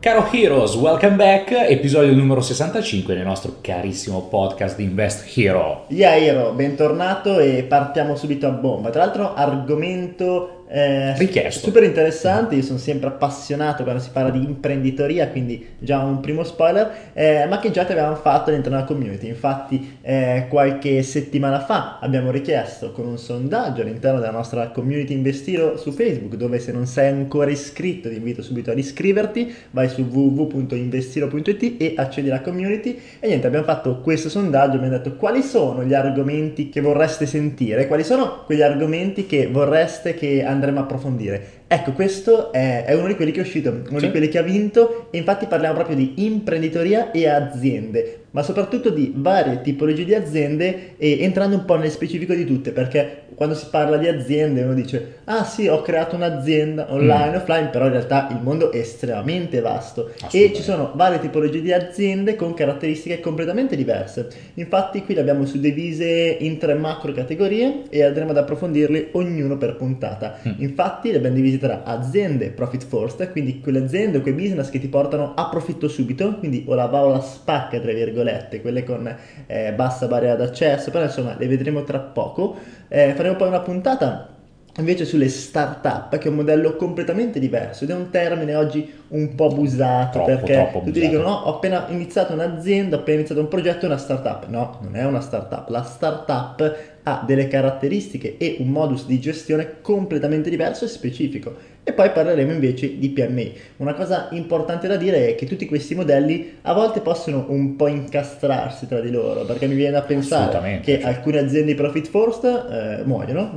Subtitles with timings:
[0.00, 5.84] Caro Heroes, welcome back, episodio numero 65 del nostro carissimo podcast di Invest Hero.
[5.88, 8.88] Yeah Hero, bentornato e partiamo subito a bomba.
[8.88, 11.66] Tra l'altro argomento eh, richiesto.
[11.66, 16.44] Super interessante, io sono sempre appassionato quando si parla di imprenditoria, quindi già un primo
[16.44, 19.26] spoiler, eh, ma che già ti avevamo fatto all'interno della community.
[19.26, 25.76] Infatti eh, qualche settimana fa abbiamo richiesto con un sondaggio all'interno della nostra community Investiro
[25.76, 30.02] su Facebook, dove se non sei ancora iscritto ti invito subito ad iscriverti, vai su
[30.02, 35.82] www.investiro.it e accedi alla community e niente, abbiamo fatto questo sondaggio, abbiamo detto quali sono
[35.82, 40.82] gli argomenti che vorreste sentire, quali sono quegli argomenti che vorreste che andassero andremo a
[40.82, 41.64] approfondire.
[41.66, 44.06] Ecco, questo è, è, uno di quelli che è uscito, uno sì.
[44.06, 48.90] di quelli che ha vinto e infatti parliamo proprio di imprenditoria e aziende, ma soprattutto
[48.90, 53.56] di varie tipologie di aziende e entrando un po' nel specifico di tutte, perché quando
[53.56, 57.34] si parla di aziende uno dice ah sì ho creato un'azienda online, mm.
[57.36, 61.72] offline, però in realtà il mondo è estremamente vasto e ci sono varie tipologie di
[61.72, 64.28] aziende con caratteristiche completamente diverse.
[64.54, 69.76] Infatti qui le abbiamo suddivise in tre macro categorie e andremo ad approfondirle ognuno per
[69.76, 70.36] puntata.
[70.46, 70.52] Mm.
[70.58, 74.80] Infatti le abbiamo divise tra aziende profit first, quindi quelle aziende o quei business che
[74.80, 78.84] ti portano a profitto subito, quindi o la va o la spacca tra virgolette, quelle
[78.84, 79.16] con
[79.46, 82.78] eh, bassa barriera d'accesso, però insomma le vedremo tra poco.
[82.92, 84.28] Eh, faremo poi una puntata
[84.76, 89.34] invece sulle start-up, che è un modello completamente diverso ed è un termine oggi un
[89.34, 93.40] po' abusato troppo, perché troppo tutti dicono no, ho appena iniziato un'azienda, ho appena iniziato
[93.40, 94.46] un progetto, è una start-up.
[94.48, 95.68] No, non è una start-up.
[95.68, 101.54] La start-up ha delle caratteristiche e un modus di gestione completamente diverso e specifico.
[101.82, 103.52] E poi parleremo invece di PMI.
[103.78, 107.86] Una cosa importante da dire è che tutti questi modelli a volte possono un po'
[107.86, 111.08] incastrarsi tra di loro, perché mi viene da pensare che cioè.
[111.08, 113.52] alcune aziende profit first eh, muoiono,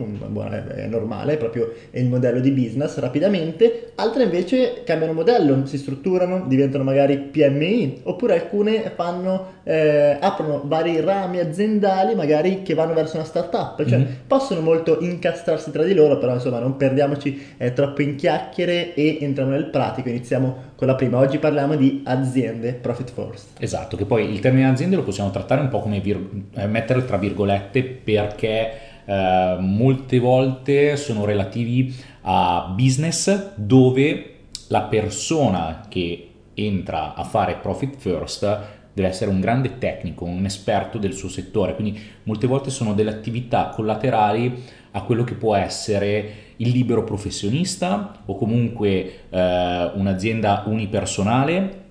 [0.76, 6.46] è normale, è proprio il modello di business rapidamente, altre invece cambiano modello, si strutturano,
[6.48, 13.18] diventano magari PMI, oppure alcune fanno, eh, aprono vari rami aziendali magari che vanno verso
[13.18, 14.12] una startup, cioè mm-hmm.
[14.28, 19.17] possono molto incastrarsi tra di loro, però insomma non perdiamoci eh, troppo in chiacchiere e
[19.19, 21.17] entriamo nel pratico, iniziamo con la prima.
[21.17, 23.47] Oggi parliamo di aziende profit first.
[23.59, 27.03] Esatto, che poi il termine aziende lo possiamo trattare un po' come vir- eh, mettere
[27.03, 28.72] tra virgolette perché
[29.03, 34.35] eh, molte volte sono relativi a business dove
[34.69, 38.59] la persona che entra a fare profit first
[38.94, 43.09] deve essere un grande tecnico, un esperto del suo settore, quindi molte volte sono delle
[43.09, 51.82] attività collaterali a quello che può essere il libero professionista o comunque eh, un'azienda unipersonale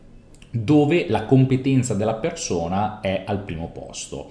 [0.51, 4.31] dove la competenza della persona è al primo posto.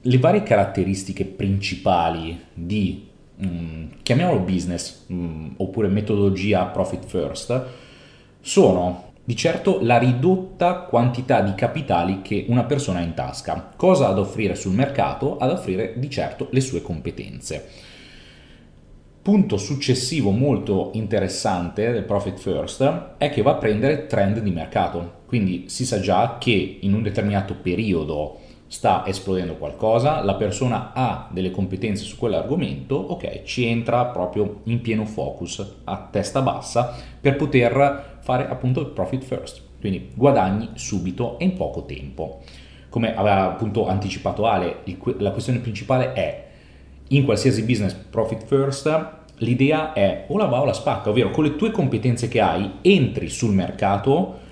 [0.00, 7.64] Le varie caratteristiche principali di, mh, mm, chiamiamolo business mh, mm, oppure metodologia profit first,
[8.40, 13.72] sono di certo la ridotta quantità di capitali che una persona ha in tasca.
[13.76, 15.36] Cosa ad offrire sul mercato?
[15.36, 17.68] Ad offrire di certo le sue competenze.
[19.20, 25.24] Punto successivo molto interessante del Profit First è che va a prendere trend di mercato.
[25.26, 31.28] Quindi si sa già che in un determinato periodo sta esplodendo qualcosa, la persona ha
[31.30, 37.36] delle competenze su quell'argomento, ok, ci entra proprio in pieno focus, a testa bassa, per
[37.36, 42.42] poter fare appunto il profit first, quindi guadagni subito e in poco tempo.
[42.90, 44.82] Come aveva appunto anticipato Ale,
[45.18, 46.46] la questione principale è
[47.08, 51.44] in qualsiasi business profit first l'idea è o la va o la spacca, ovvero con
[51.44, 54.46] le tue competenze che hai entri sul mercato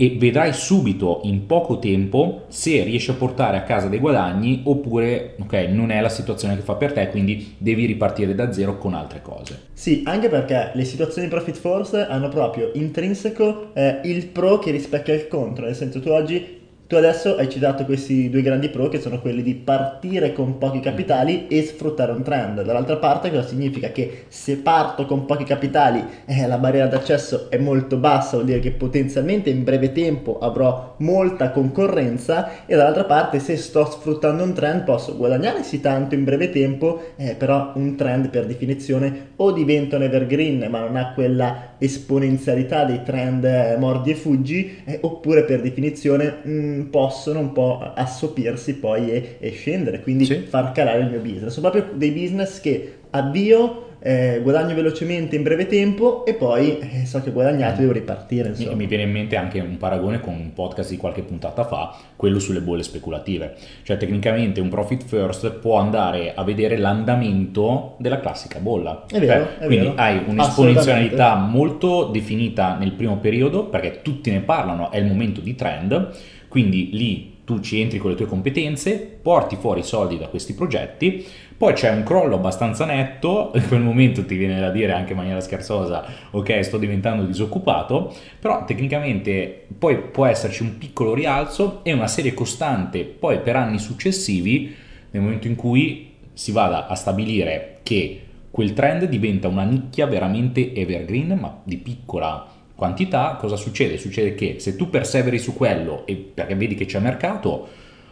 [0.00, 5.34] e vedrai subito in poco tempo se riesci a portare a casa dei guadagni oppure
[5.40, 8.94] ok non è la situazione che fa per te quindi devi ripartire da zero con
[8.94, 9.62] altre cose.
[9.72, 15.14] Sì anche perché le situazioni profit force hanno proprio intrinseco eh, il pro che rispecchia
[15.14, 15.64] il contro.
[15.64, 16.57] Nel senso tu oggi
[16.88, 20.80] tu adesso hai citato questi due grandi pro che sono quelli di partire con pochi
[20.80, 22.62] capitali e sfruttare un trend.
[22.62, 23.90] Dall'altra parte cosa significa?
[23.90, 28.60] Che se parto con pochi capitali eh, la barriera d'accesso è molto bassa, vuol dire
[28.60, 34.54] che potenzialmente in breve tempo avrò molta concorrenza e dall'altra parte se sto sfruttando un
[34.54, 39.52] trend posso guadagnare sì tanto in breve tempo, eh, però un trend per definizione o
[39.52, 45.00] diventa un evergreen ma non ha quella esponenzialità dei trend eh, mordi e fuggi eh,
[45.02, 46.36] oppure per definizione...
[46.42, 50.36] Mh, mm, possono un po' assopirsi poi e, e scendere, quindi sì.
[50.40, 51.52] far calare il mio business.
[51.52, 57.04] Sono proprio dei business che avvio eh, guadagno velocemente in breve tempo e poi eh,
[57.04, 58.54] so che ho guadagnato e devo ripartire.
[58.56, 61.96] Mi, mi, viene in mente anche un paragone con un podcast di qualche puntata fa,
[62.14, 63.56] quello sulle bolle speculative.
[63.82, 69.04] Cioè tecnicamente un profit first può andare a vedere l'andamento della classica bolla.
[69.10, 69.98] È vero, cioè, è quindi vero.
[70.00, 75.54] hai un'esponenzialità molto definita nel primo periodo perché tutti ne parlano, è il momento di
[75.54, 76.10] trend,
[76.48, 80.52] quindi lì tu ci entri con le tue competenze, porti fuori i soldi da questi
[80.52, 85.12] progetti, poi c'è un crollo abbastanza netto, in quel momento ti viene da dire anche
[85.12, 91.80] in maniera scherzosa, ok sto diventando disoccupato, però tecnicamente poi può esserci un piccolo rialzo
[91.84, 94.74] e una serie costante poi per anni successivi,
[95.10, 98.20] nel momento in cui si vada a stabilire che
[98.50, 102.46] quel trend diventa una nicchia veramente evergreen, ma di piccola
[102.78, 103.98] quantità, cosa succede?
[103.98, 107.66] Succede che se tu perseveri su quello e perché vedi che c'è mercato,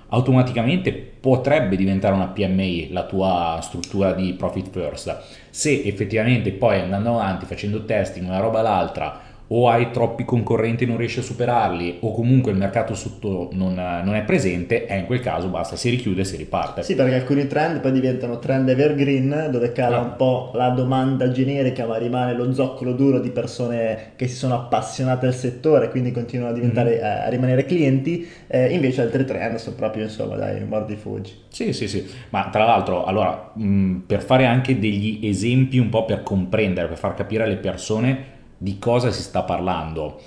[0.08, 5.20] automaticamente potrebbe diventare una PMI la tua struttura di profit first.
[5.50, 10.87] Se effettivamente poi andando avanti facendo testing una roba l'altra o hai troppi concorrenti e
[10.87, 15.06] non riesci a superarli o comunque il mercato sotto non, non, è presente e in
[15.06, 16.82] quel caso basta, si richiude e si riparte.
[16.82, 20.02] Sì, perché alcuni trend poi diventano trend evergreen dove cala ah.
[20.02, 24.54] un po' la domanda generica ma rimane lo zoccolo duro di persone che si sono
[24.54, 27.26] appassionate al settore quindi continuano a, diventare, mm.
[27.26, 31.44] a rimanere clienti, eh, invece altri trend sono proprio insomma dai, mordi fuggi.
[31.49, 36.04] Sì, sì, sì, ma tra l'altro allora mh, per fare anche degli esempi un po'
[36.04, 40.20] per comprendere, per far capire alle persone di cosa si sta parlando.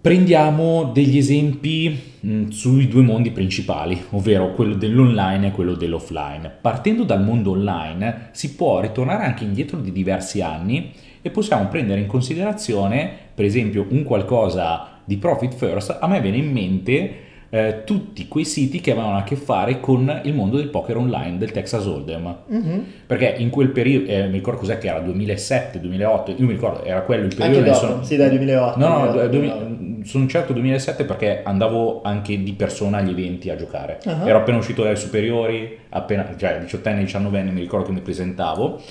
[0.00, 6.52] Prendiamo degli esempi mh, sui due mondi principali, ovvero quello dell'online e quello dell'offline.
[6.60, 12.00] Partendo dal mondo online si può ritornare anche indietro di diversi anni e possiamo prendere
[12.02, 15.96] in considerazione, per esempio, un qualcosa di profit first.
[15.98, 17.23] A me viene in mente
[17.54, 21.38] eh, tutti quei siti che avevano a che fare con il mondo del poker online,
[21.38, 22.36] del Texas Hold'em.
[22.52, 22.78] Mm-hmm.
[23.06, 26.82] Perché in quel periodo, eh, mi ricordo cos'è che era, 2007, 2008, io mi ricordo,
[26.82, 27.58] era quello il periodo...
[27.58, 28.02] Anche dopo, sono...
[28.02, 28.78] sì dai 2008.
[28.80, 30.04] No, no, 2008, 2008.
[30.04, 34.00] sono certo 2007 perché andavo anche di persona agli eventi a giocare.
[34.04, 34.26] Uh-huh.
[34.26, 38.00] Ero appena uscito dai superiori, appena, cioè 18 anni, 19 anni mi ricordo che mi
[38.00, 38.82] presentavo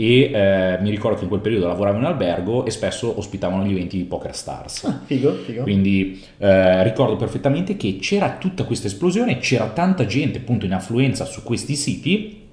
[0.00, 3.72] e eh, mi ricordo che in quel periodo lavoravo in albergo e spesso ospitavano gli
[3.72, 4.84] eventi di Poker Stars.
[4.84, 5.64] Ah, figo, figo.
[5.64, 11.24] Quindi eh, ricordo perfettamente che c'era tutta questa esplosione, c'era tanta gente appunto in affluenza
[11.24, 12.46] su questi siti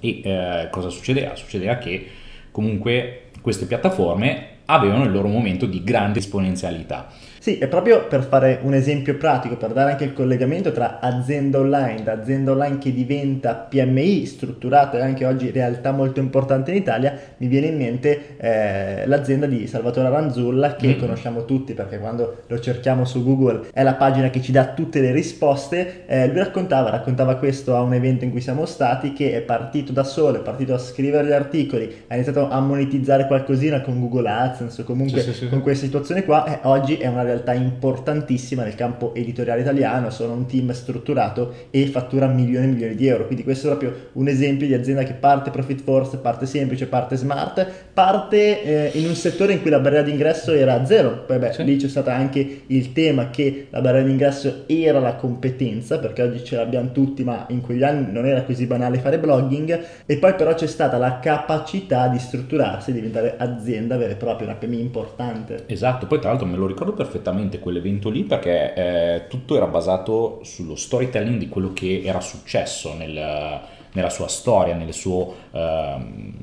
[0.00, 1.34] e eh, cosa succedeva?
[1.34, 2.06] Succedeva che
[2.50, 7.10] comunque queste piattaforme avevano il loro momento di grande esponenzialità.
[7.42, 11.58] Sì, è proprio per fare un esempio pratico, per dare anche il collegamento tra azienda
[11.58, 16.76] online, da azienda online che diventa PMI strutturata e anche oggi realtà molto importante in
[16.76, 21.00] Italia, mi viene in mente eh, l'azienda di Salvatore Aranzulla che mm.
[21.00, 25.00] conosciamo tutti perché quando lo cerchiamo su Google è la pagina che ci dà tutte
[25.00, 26.04] le risposte.
[26.06, 29.90] Eh, lui raccontava, raccontava questo a un evento in cui siamo stati, che è partito
[29.90, 34.30] da solo, è partito a scrivere gli articoli, ha iniziato a monetizzare qualcosina con Google
[34.30, 35.48] AdSense o comunque sì, sì, sì.
[35.48, 40.34] con queste situazioni qua e oggi è una realtà importantissima nel campo editoriale italiano, sono
[40.34, 44.28] un team strutturato e fattura milioni e milioni di euro, quindi questo è proprio un
[44.28, 49.14] esempio di azienda che parte profit force, parte semplice, parte smart, parte eh, in un
[49.14, 51.64] settore in cui la barriera d'ingresso era zero, poi beh, sì.
[51.64, 56.44] lì c'è stato anche il tema che la barriera d'ingresso era la competenza, perché oggi
[56.44, 60.34] ce l'abbiamo tutti, ma in quegli anni non era così banale fare blogging, e poi
[60.34, 64.80] però c'è stata la capacità di strutturarsi e diventare azienda vera e propria, una PMI
[64.80, 65.64] importante.
[65.66, 67.21] Esatto, poi tra l'altro me lo ricordo perfettamente
[67.58, 73.60] quell'evento lì perché eh, tutto era basato sullo storytelling di quello che era successo nel,
[73.92, 75.96] nella sua storia, suo, eh,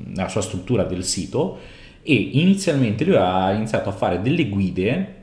[0.06, 1.58] nella sua struttura del sito
[2.02, 5.14] e inizialmente lui ha iniziato a fare delle guide,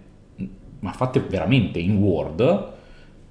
[0.80, 2.76] ma fatte veramente in Word,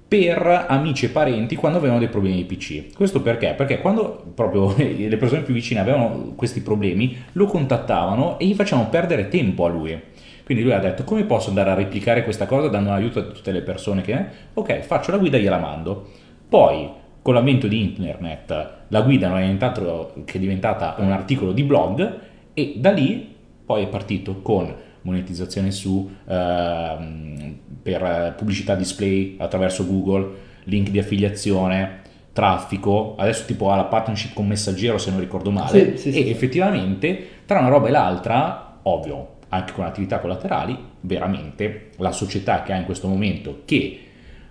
[0.07, 2.93] per amici e parenti quando avevano dei problemi di PC.
[2.93, 3.53] Questo perché?
[3.53, 8.89] Perché quando proprio le persone più vicine avevano questi problemi, lo contattavano e gli facevano
[8.89, 10.01] perdere tempo a lui.
[10.47, 13.23] Quindi lui ha detto come posso andare a replicare questa cosa dando un aiuto a
[13.23, 14.17] tutte le persone che...
[14.53, 16.07] Ok, faccio la guida e gliela mando.
[16.47, 16.89] Poi,
[17.21, 21.63] con l'avvento di internet, la guida non è diventato, che è diventata un articolo di
[21.63, 22.19] blog
[22.53, 23.35] e da lì
[23.65, 30.29] poi è partito con monetizzazione su, ehm, per pubblicità display attraverso Google,
[30.63, 35.97] link di affiliazione, traffico, adesso tipo ha la partnership con Messaggero se non ricordo male,
[35.97, 36.29] sì, sì, e sì.
[36.29, 42.73] effettivamente tra una roba e l'altra, ovvio, anche con attività collaterali, veramente la società che
[42.73, 44.01] ha in questo momento che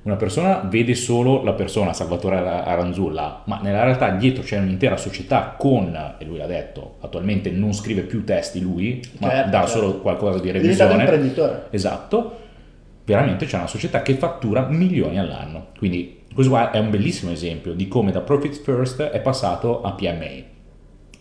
[0.07, 5.57] una persona vede solo la persona Salvatore Aranzulla, ma nella realtà dietro c'è un'intera società
[5.59, 9.73] con, e lui l'ha detto, attualmente non scrive più testi lui, ma certo, dà certo.
[9.73, 10.91] solo qualcosa di revisione.
[10.93, 11.67] Diventa imprenditore.
[11.71, 12.38] Esatto.
[13.05, 15.69] Veramente c'è una società che fattura milioni all'anno.
[15.76, 20.55] Quindi questo è un bellissimo esempio di come da Profit First è passato a PMA.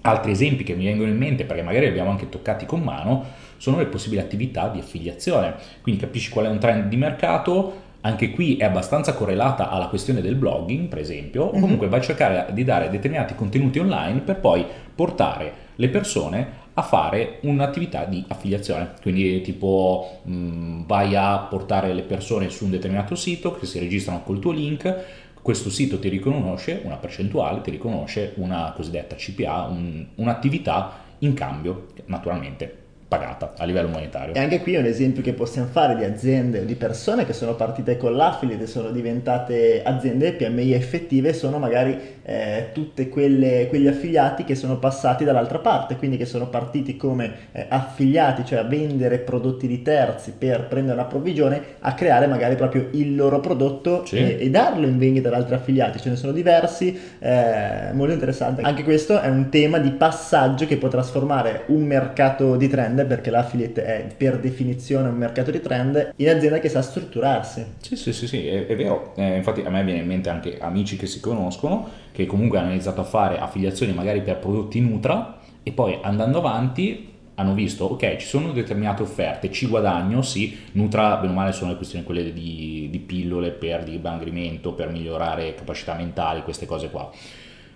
[0.01, 3.25] Altri esempi che mi vengono in mente, perché magari li abbiamo anche toccati con mano,
[3.57, 5.55] sono le possibili attività di affiliazione.
[5.81, 10.21] Quindi capisci qual è un trend di mercato, anche qui è abbastanza correlata alla questione
[10.21, 11.61] del blogging, per esempio, o mhm.
[11.61, 16.81] comunque vai a cercare di dare determinati contenuti online per poi portare le persone a
[16.83, 18.93] fare un'attività di affiliazione.
[19.01, 23.79] Quindi tipo mh, mm, vai a portare le persone su un determinato sito che si
[23.79, 25.03] registrano col tuo link,
[25.41, 31.87] questo sito ti riconosce una percentuale, ti riconosce una cosiddetta CPA, un, un'attività in cambio,
[32.05, 34.33] naturalmente pagata a livello monetario.
[34.33, 37.33] E anche qui è un esempio che possiamo fare di aziende o di persone che
[37.33, 43.87] sono partite con l'affiliate e sono diventate aziende PMI effettive, sono magari eh, tutte quegli
[43.87, 48.63] affiliati che sono passati dall'altra parte, quindi che sono partiti come eh, affiliati, cioè a
[48.63, 54.03] vendere prodotti di terzi per prendere una provvigione, a creare magari proprio il loro prodotto
[54.05, 54.17] sì.
[54.17, 55.99] e, e, darlo in vendita ad altri affiliati.
[55.99, 58.63] Ce ne sono diversi, eh, molto interessante.
[58.63, 63.05] Anche questo è un tema di passaggio che può trasformare un mercato di trend trend,
[63.05, 67.65] perché l'affiliate è per definizione un mercato di trend, in azienda che sa strutturarsi.
[67.81, 69.13] Sì, sì, sì, sì è, è vero.
[69.15, 72.71] Eh, infatti a me viene in mente anche amici che si conoscono, che comunque hanno
[72.71, 78.15] iniziato a fare affiliazioni magari per prodotti Nutra e poi andando avanti hanno visto, ok,
[78.15, 82.31] ci sono determinate offerte, ci guadagno, sì, Nutra, bene o male, sono le questioni quelle
[82.31, 87.11] di, di pillole per dimagrimento, per migliorare capacità mentali, queste cose qua.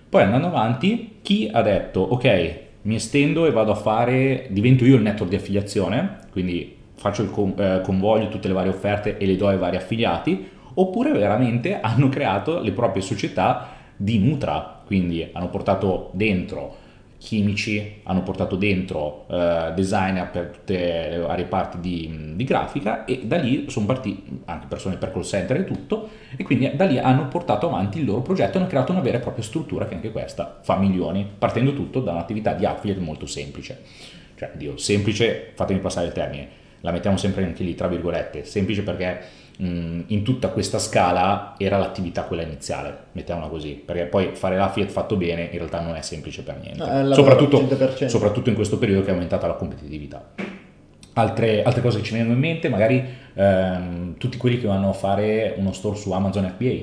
[0.07, 4.95] Poi andando avanti, chi ha detto, ok, mi estendo e vado a fare, divento io
[4.95, 9.27] il network di affiliazione, quindi faccio il con, eh, convoglio tutte le varie offerte e
[9.27, 15.29] le do ai vari affiliati, oppure veramente hanno creato le proprie società di Nutra, quindi
[15.31, 16.78] hanno portato dentro
[17.19, 23.21] chimici, hanno portato dentro uh, designer per tutte le varie parti di, di, grafica e
[23.25, 26.97] da lì sono partiti anche persone per call center e tutto e quindi da lì
[26.97, 29.95] hanno portato avanti il loro progetto e hanno creato una vera e propria struttura che
[29.95, 33.83] anche questa fa milioni, partendo tutto da un'attività di affiliate molto semplice.
[34.35, 36.47] Cioè, Dio, semplice, fatemi passare il termine,
[36.79, 39.19] la mettiamo sempre anche lì tra virgolette, semplice perché
[39.61, 45.17] in tutta questa scala era l'attività quella iniziale, mettiamola così, perché poi fare l'affiliate fatto
[45.17, 47.67] bene in realtà non è semplice per niente, no, soprattutto,
[48.07, 50.29] soprattutto, in questo periodo che è aumentata la competitività.
[51.13, 54.93] Altre, altre cose che ci vengono in mente, magari ehm, tutti quelli che vanno a
[54.93, 56.75] fare uno store su Amazon FBA,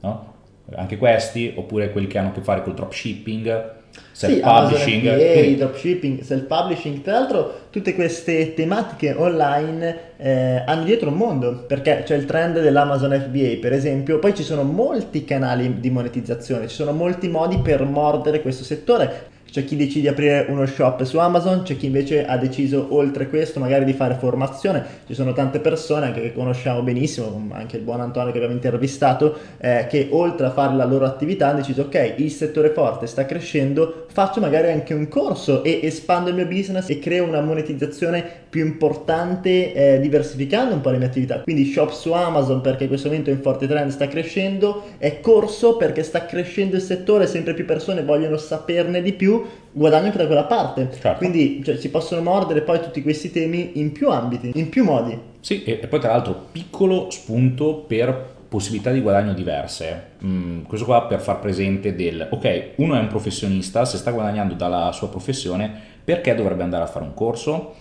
[0.00, 0.32] no?
[0.74, 3.80] anche questi, oppure quelli che hanno a che fare col dropshipping,
[4.12, 11.64] self-publishing, sì, dropshipping, self-publishing, tra l'altro tutte queste tematiche online eh, hanno dietro un mondo,
[11.66, 16.68] perché c'è il trend dell'Amazon FBA per esempio, poi ci sono molti canali di monetizzazione,
[16.68, 21.02] ci sono molti modi per mordere questo settore, c'è chi decide di aprire uno shop
[21.02, 25.34] su Amazon, c'è chi invece ha deciso oltre questo magari di fare formazione, ci sono
[25.34, 30.08] tante persone anche che conosciamo benissimo, anche il buon Antonio che abbiamo intervistato, eh, che
[30.10, 34.40] oltre a fare la loro attività hanno deciso ok, il settore forte sta crescendo, faccio
[34.40, 39.74] magari anche un corso e espando il mio business e creo una monetizzazione più importante
[39.74, 41.40] eh, diversificando un po' le mie attività.
[41.40, 45.20] Quindi shop su Amazon perché in questo momento è in forte trend sta crescendo, è
[45.20, 50.18] corso perché sta crescendo il settore, sempre più persone vogliono saperne di più guadagno anche
[50.18, 50.90] da quella parte.
[50.92, 51.18] Certo.
[51.18, 55.18] Quindi cioè, si possono mordere poi tutti questi temi in più ambiti, in più modi.
[55.40, 60.10] Sì, e, poi tra l'altro piccolo spunto per possibilità di guadagno diverse.
[60.24, 64.54] Mm, questo qua per far presente del, ok, uno è un professionista, se sta guadagnando
[64.54, 65.72] dalla sua professione,
[66.04, 67.74] perché dovrebbe andare a fare un corso?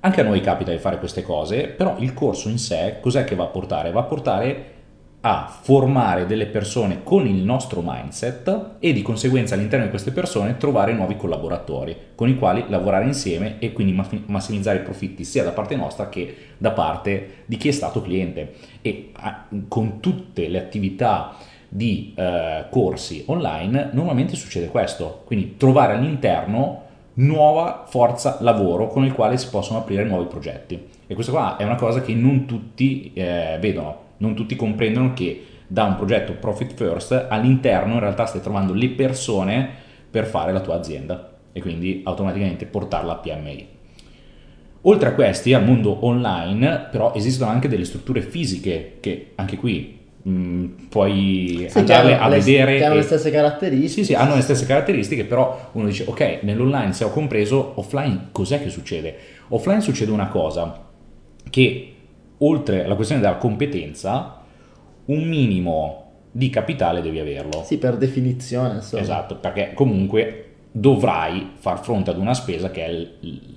[0.00, 3.34] Anche a noi capita di fare queste cose, però il corso in sé cos'è che
[3.34, 3.90] va a portare?
[3.90, 4.77] Va a portare
[5.28, 10.56] a formare delle persone con il nostro mindset e di conseguenza all'interno di queste persone
[10.56, 15.50] trovare nuovi collaboratori con i quali lavorare insieme e quindi massimizzare i profitti sia da
[15.50, 18.54] parte nostra che da parte di chi è stato cliente.
[18.80, 19.12] E
[19.68, 21.34] con tutte le attività
[21.68, 29.12] di eh, corsi online normalmente succede questo quindi trovare all'interno nuova forza lavoro con il
[29.12, 30.88] quale si possono aprire nuovi progetti.
[31.06, 35.44] E questa qua è una cosa che non tutti eh, vedono non tutti comprendono che
[35.66, 39.68] da un progetto profit first all'interno in realtà stai trovando le persone
[40.10, 43.66] per fare la tua azienda e quindi automaticamente portarla a PMI.
[44.82, 49.98] Oltre a questi, al mondo online, però esistono anche delle strutture fisiche che anche qui
[50.22, 52.78] mh, mm, puoi sì, andarle a le, vedere.
[52.78, 52.98] Che hanno e...
[52.98, 53.88] le stesse caratteristiche.
[53.88, 58.28] Sì, sì, hanno le stesse caratteristiche, però uno dice, ok, nell'online se ho compreso, offline
[58.32, 59.16] cos'è che succede?
[59.48, 60.86] Offline succede una cosa,
[61.50, 61.92] che
[62.38, 64.42] oltre alla questione della competenza,
[65.06, 67.62] un minimo di capitale devi averlo.
[67.64, 68.76] Sì, per definizione.
[68.76, 69.02] Insomma.
[69.02, 73.56] Esatto, perché comunque dovrai far fronte ad una spesa che è l-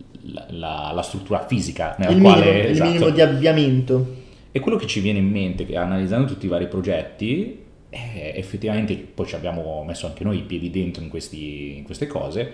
[0.50, 2.46] la, la, struttura fisica nella il quale...
[2.46, 2.88] Minimo, esatto.
[2.88, 4.16] Il minimo di avviamento.
[4.52, 7.60] E quello che ci viene in mente, che analizzando tutti i vari progetti,
[7.90, 12.08] è effettivamente, poi ci abbiamo messo anche noi i piedi dentro in, questi, in queste
[12.08, 12.52] cose,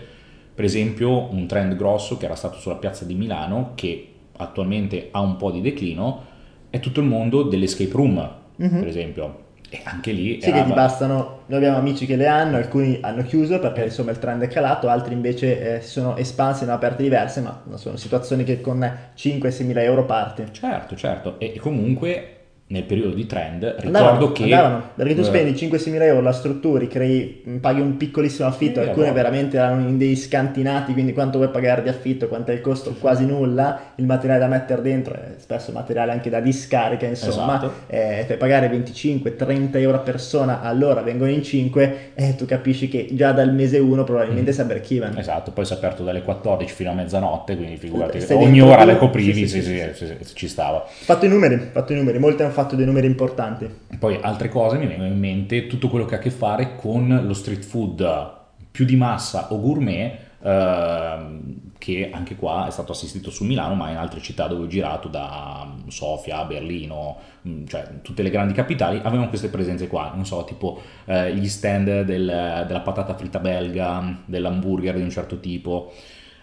[0.57, 4.07] Per esempio un trend grosso che era stato sulla piazza di Milano, che
[4.37, 6.23] attualmente ha un po' di declino,
[6.69, 8.79] è tutto il mondo dell'escape room, Mhm.
[8.79, 9.45] per esempio.
[9.69, 12.99] E anche lì Sì, era- che ti bastano, noi abbiamo amici che le hanno, alcuni
[13.01, 16.69] hanno chiuso perché insomma il trend è calato, altri invece eh, si sono espansi in
[16.69, 20.45] aperte diverse, ma sono situazioni che con 5-6 mila euro parti.
[20.51, 21.37] Certo, certo.
[21.39, 22.36] E comunque
[22.69, 24.43] nel periodo di trend ricordo Andavano, che...
[24.43, 28.81] andavano, perché tu eh, spendi 5-6 mila euro, la strutturi, crei, paghi un piccolissimo affitto,
[28.81, 29.13] Sì, alcune no.
[29.13, 32.93] veramente erano in dei scantinati, quindi quanto vuoi pagare di affitto, quanto è il costo,
[32.99, 37.71] quasi nulla, il materiale da mettere dentro, è spesso materiale anche da discarica, insomma, Esatto.
[37.87, 43.07] eh, fai pagare 25-30 euro a persona, allora vengono in 5 e tu capisci che
[43.11, 44.53] già dal mese 1 probabilmente Mm.
[44.53, 45.17] si break-even.
[45.17, 48.97] Esatto, poi si è aperto dalle 14 fino a mezzanotte, quindi figurati, ogni ora le
[48.97, 50.85] coprivi, Sì, sì, sì, ci stava.
[50.85, 53.69] Fatto i numeri, fatto i numeri, molti hanno fatto dei numeri importanti.
[53.99, 57.21] Poi altre cose mi vengono in mente, tutto quello che ha a che fare con
[57.23, 58.35] lo street food
[58.71, 63.91] più di massa o gourmet, ehm, che anche qua è stato assistito su Milano, ma
[63.91, 68.97] in altre città dove ho girato, da Sofia, Berlino, mh, cioè tutte le grandi capitali,
[68.97, 74.17] avevano queste presenze qua, non so, tipo eh, gli stand del- della patata fritta belga,
[74.25, 75.93] dell'hamburger di un certo tipo.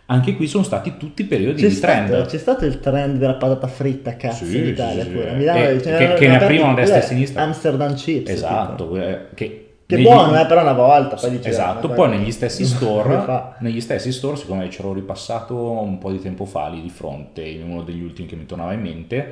[0.06, 2.08] Anche qui sono stati tutti periodi C'è di trend.
[2.08, 5.30] stato, c'è stato il trend della patata fritta, cazzo, Sì, in Italia sì, pure.
[5.30, 5.36] sì.
[5.36, 7.42] Milano Eh, ce n'erano che- che ne aperti- aprivano a destra e a sinistra.
[7.42, 8.30] Amsterdam Chips.
[8.30, 11.16] Esatto, eh, che, Che negli- buono, eh, però una volta.
[11.16, 15.56] Poi dice, Esatto, "Ma poi negli stessi store, fa?" negli stessi store, siccome c'ero ripassato
[15.80, 18.74] un po' di tempo fa lì di fronte, in uno degli ultimi che mi tornava
[18.74, 19.26] in mente, è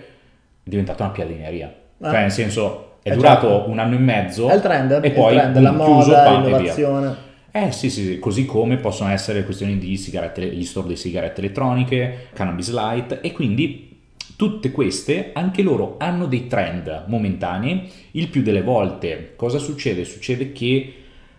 [0.62, 1.70] diventata una piadineria.
[2.00, 2.10] Ah.
[2.10, 3.70] Cioè, nel senso, è Eh, durato certo.
[3.70, 6.24] un anno e mezzo È il trend, e il poi trend, boom, la chiuso, moda,
[6.24, 6.40] e via.
[6.40, 7.30] l'innovazione.
[7.54, 11.42] Eh sì, sì, sì, così come possono essere questioni di sigarette, gli store di sigarette
[11.42, 14.00] elettroniche, cannabis light e quindi
[14.36, 17.90] tutte queste, anche loro hanno dei trend momentanei.
[18.12, 20.06] Il più delle volte cosa succede?
[20.06, 20.94] Succede che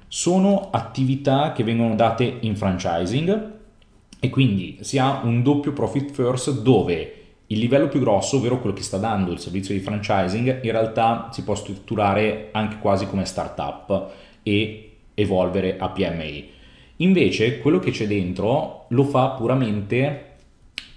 [0.08, 3.52] sono attività che vengono date in franchising
[4.20, 7.14] e quindi si ha un doppio profit first dove
[7.48, 11.30] il livello più grosso, ovvero quello che sta dando il servizio di franchising, in realtà
[11.34, 14.12] si può strutturare anche quasi come startup
[14.44, 16.50] e evolvere a PMI.
[16.98, 20.32] Invece quello che c'è dentro lo fa puramente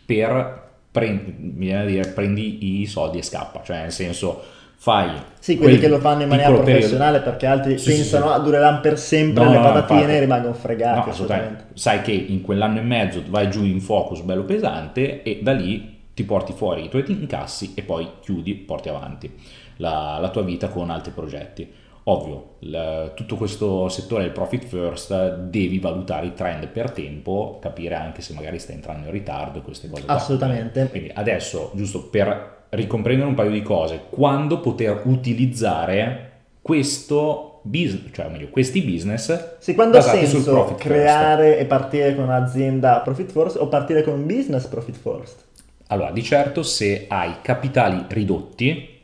[0.05, 4.43] per da dire, prendi i soldi e scappa, cioè nel senso
[4.79, 7.91] fai Sì, quelli quel che lo fanno in maniera piccolo periodo- professionale perché altri Sì,
[7.91, 8.33] sì, pensano sì.
[8.33, 10.17] ah dureranno per sempre No, le no, patatine infatti.
[10.17, 10.99] e rimangono fregati.
[10.99, 11.65] No, assolutamente.
[11.75, 15.95] Sai che in quell'anno e mezzo vai giù in focus bello pesante e da lì
[16.15, 19.31] ti porti fuori i tuoi incassi e poi chiudi, porti avanti
[19.77, 21.71] la, la tua vita con altri progetti.
[22.09, 27.97] Ovvio, il- tutto questo settore del profit first devi valutare i trend per tempo, capire
[27.97, 30.05] anche se magari stai entrando in ritardo e queste cose.
[30.05, 30.15] qua.
[30.15, 30.87] Assolutamente.
[30.89, 36.31] Quindi adesso, giusto per ricomprendere un paio di cose, quando poter utilizzare
[36.63, 40.89] questo business, cioè meglio, questi business Sì, quando ha senso profit first.
[40.89, 45.45] creare e partire con un'azienda profit first o partire con un business profit first?
[45.89, 48.96] Allora, di certo se hai capitali ridotti,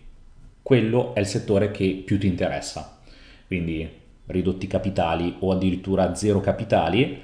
[0.73, 2.99] quello è il settore che più ti interessa.
[3.47, 3.87] Quindi
[4.25, 7.21] ridotti capitali o addirittura zero capitali,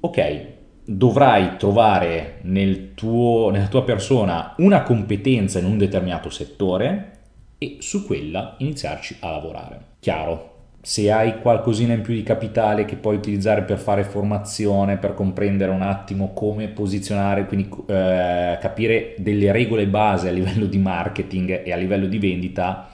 [0.00, 0.46] ok,
[0.84, 7.18] dovrai trovare nel tuo- nella tua persona una competenza in un determinato settore
[7.58, 9.80] e su quella iniziarci a lavorare.
[10.00, 10.53] Chiaro,
[10.84, 15.70] se hai qualcosina in più di capitale che puoi utilizzare per fare formazione, per comprendere
[15.70, 21.72] un attimo come posizionare, quindi eh, capire delle regole base a livello di marketing e
[21.72, 22.90] a livello di vendita,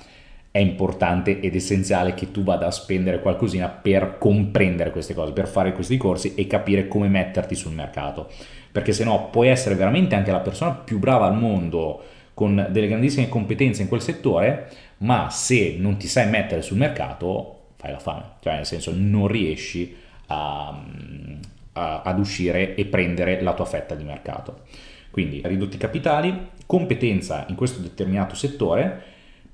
[0.53, 5.49] è importante ed essenziale che tu vada a spendere qualcosina per comprendere queste cose, per
[5.49, 8.31] fare questi corsi e capire come metterti sul mercato.
[8.71, 12.87] Perché se no puoi essere veramente anche la persona più brava al mondo con delle
[12.87, 17.99] grandissime competenze in quel settore, ma se non ti sai mettere sul mercato fai la
[17.99, 20.69] fame, cioè nel senso non riesci a,
[21.73, 24.61] a- ad uscire e prendere la tua fetta di mercato.
[25.11, 29.03] Quindi ridotti capitali, competenza in questo determinato settore,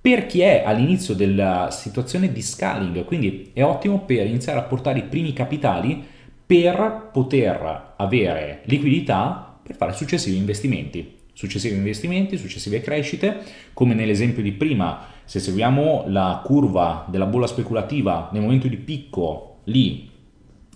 [0.01, 4.99] per chi è all'inizio della situazione di scaling, quindi è ottimo per iniziare a portare
[4.99, 6.05] i primi capitali
[6.47, 11.17] per poter avere liquidità per fare successivi investimenti.
[11.37, 13.43] Successivi investimenti, successive crescite,
[13.75, 19.59] come nell'esempio di prima, se seguiamo la curva della bolla speculativa nel momento di picco,
[19.65, 20.09] lì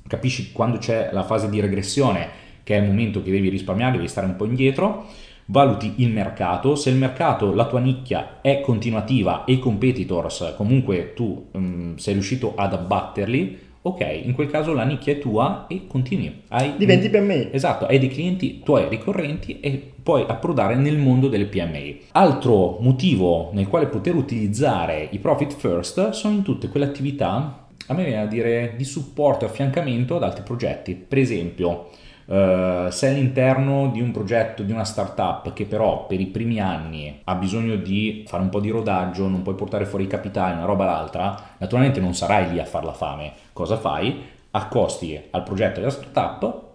[0.06, 2.28] capisci quando c'è la fase di regressione,
[2.62, 5.06] che è il momento che devi risparmiare, devi stare un po' indietro,
[5.46, 11.14] valuti il mercato, se il mercato, la tua nicchia è continuativa e i competitors comunque
[11.14, 15.86] tu mm, sei riuscito ad abbatterli, ok, in quel caso la nicchia è tua e
[15.86, 16.42] continui.
[16.48, 17.48] Hai, Diventi PMI.
[17.52, 22.00] Esatto, hai dei clienti tuoi ricorrenti e puoi approdare nel mondo delle PMI.
[22.12, 27.94] Altro motivo nel quale poter utilizzare i profit first sono in tutte quelle attività, a
[27.94, 30.94] me viene a dire, di supporto e affiancamento ad altri progetti.
[30.94, 31.88] Per esempio,
[32.30, 37.22] Uh, se all'interno di un progetto, di una startup che però per i primi anni
[37.24, 40.64] ha bisogno di fare un po' di rodaggio, non puoi portare fuori i capitali, una
[40.64, 43.32] roba l'altra, naturalmente non sarai lì a far la fame.
[43.52, 44.22] Cosa fai?
[44.52, 46.69] Accosti al progetto della startup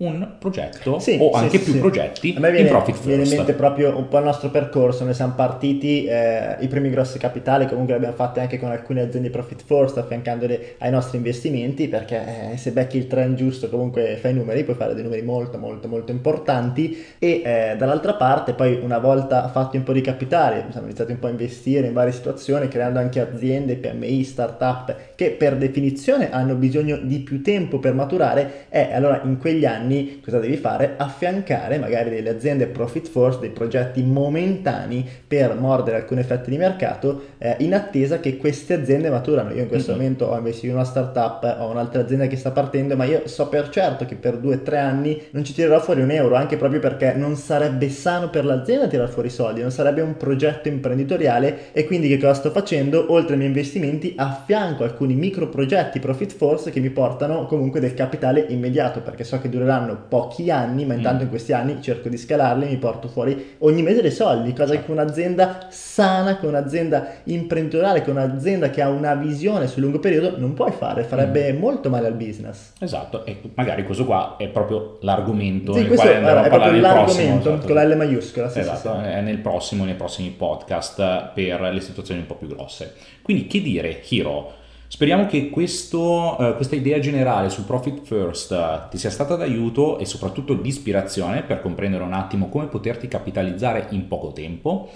[0.00, 1.78] un progetto sì, o anche sì, più sì.
[1.78, 3.06] progetti a me viene, in profit first.
[3.06, 6.88] viene in mente proprio un po' il nostro percorso noi siamo partiti eh, i primi
[6.88, 11.18] grossi capitali comunque li abbiamo fatti anche con alcune aziende profit first affiancandole ai nostri
[11.18, 15.22] investimenti perché eh, se becchi il trend giusto comunque fai numeri puoi fare dei numeri
[15.22, 20.00] molto molto molto importanti e eh, dall'altra parte poi una volta fatti un po' di
[20.00, 24.96] capitali siamo iniziati un po' a investire in varie situazioni creando anche aziende PMI startup
[25.20, 30.18] che per definizione hanno bisogno di più tempo per maturare e allora in quegli anni
[30.24, 30.94] cosa devi fare?
[30.96, 37.24] Affiancare magari delle aziende profit force, dei progetti momentanei per mordere alcuni effetti di mercato
[37.36, 39.50] eh, in attesa che queste aziende maturano.
[39.52, 40.00] Io in questo mm-hmm.
[40.00, 43.50] momento ho investito in una startup, ho un'altra azienda che sta partendo, ma io so
[43.50, 46.56] per certo che per due o tre anni non ci tirerò fuori un euro, anche
[46.56, 51.72] proprio perché non sarebbe sano per l'azienda tirare fuori soldi, non sarebbe un progetto imprenditoriale
[51.72, 53.12] e quindi che cosa sto facendo?
[53.12, 57.94] Oltre ai miei investimenti affianco alcuni micro progetti profit force che mi portano comunque del
[57.94, 61.22] capitale immediato perché so che dureranno dureranno pochi anni, ma intanto mm.
[61.22, 64.90] in questi anni cerco di scalarli, mi porto fuori ogni mese dei soldi, cosa che
[64.90, 70.54] un'azienda sana, che un'azienda imprenditoriale, che un'azienda che ha una visione sul lungo periodo non
[70.54, 71.58] puoi fare, farebbe mm.
[71.58, 72.72] molto male al business.
[72.80, 76.92] Esatto, e magari questo qua è proprio l'argomento sì, nel quale andremo a parlare nel
[76.92, 77.38] prossimo.
[77.38, 77.66] Esatto.
[77.66, 78.48] Con la L maiuscola.
[78.48, 79.10] Sì, esatto, sì, sì.
[79.10, 82.94] è nel prossimo, nei prossimi podcast per le situazioni un po' più grosse.
[83.22, 84.58] Quindi che dire, Hiro?
[84.92, 90.00] Speriamo che questo, uh, questa idea generale sul Profit First uh, ti sia stata d'aiuto
[90.00, 94.90] e soprattutto di ispirazione per comprendere un attimo come poterti capitalizzare in poco tempo.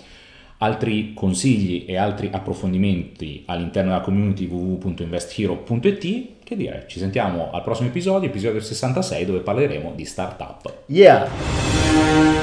[0.59, 6.29] Altri consigli e altri approfondimenti all'interno della community www.investhero.it.
[6.43, 10.75] Che dire, ci sentiamo al prossimo episodio, episodio 66, dove parleremo di startup.
[10.87, 12.34] Yeah!